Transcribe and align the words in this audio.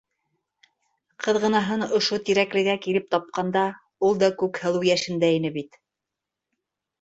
Ҡыҙғынаһын 1.25 1.85
ошо 1.99 2.17
Тирәклегә 2.29 2.75
килеп 2.85 3.05
тапҡанда 3.17 3.67
ул 4.09 4.17
да 4.25 4.31
Күкһылыу 4.41 4.89
йәшендә 4.89 5.31
ине 5.37 5.53
бит. 5.61 5.79